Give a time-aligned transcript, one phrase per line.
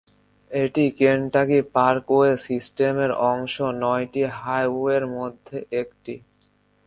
[0.51, 6.13] এটি Kentucky parkway সিস্টেমের অংশ নয়টি হাইওয়ের মধ্যে একটি।